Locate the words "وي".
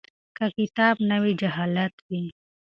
1.23-1.31, 2.07-2.23